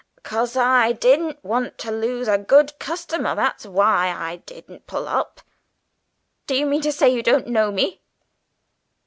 "'Cause 0.23 0.55
I 0.57 0.93
didn't 0.93 1.45
want 1.45 1.77
to 1.77 1.91
lose 1.91 2.27
a 2.27 2.39
good 2.39 2.79
customer, 2.79 3.35
that's 3.35 3.67
why 3.67 4.07
I 4.07 4.37
didn't 4.47 4.87
pull 4.87 5.07
up!" 5.07 5.41
"Do 6.47 6.55
you 6.55 6.65
mean 6.65 6.81
to 6.81 6.91
say 6.91 7.07
you 7.13 7.21
don't 7.21 7.45
know 7.45 7.71
me?" 7.71 8.01